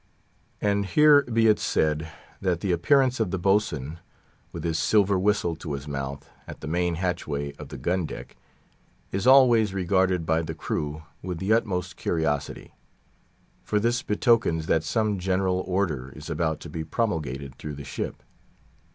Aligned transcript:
And 0.61 0.87
here 0.87 1.21
be 1.31 1.45
it 1.45 1.59
said, 1.59 2.09
that 2.41 2.61
the 2.61 2.71
appearance 2.71 3.19
of 3.19 3.29
the 3.29 3.37
Boat 3.37 3.61
swain, 3.61 3.99
with 4.51 4.63
his 4.63 4.79
silver 4.79 5.19
whistle 5.19 5.55
to 5.57 5.73
his 5.73 5.87
mouth, 5.87 6.27
at 6.47 6.61
the 6.61 6.67
main 6.67 6.95
hatchway 6.95 7.53
of 7.57 7.69
the 7.69 7.77
gun 7.77 8.07
deck, 8.07 8.35
is 9.11 9.27
always 9.27 9.75
regarded 9.75 10.25
by 10.25 10.41
the 10.41 10.55
crew 10.55 11.03
with 11.21 11.37
the 11.37 11.53
utmost 11.53 11.97
curiosity, 11.97 12.73
for 13.61 13.79
this 13.79 14.01
betokens 14.01 14.65
that 14.65 14.83
some 14.83 15.19
general 15.19 15.59
order 15.67 16.11
is 16.15 16.31
about 16.31 16.59
to 16.61 16.69
be 16.71 16.83
promulgated 16.83 17.53
through 17.59 17.75
the 17.75 17.83
ship. 17.85 18.23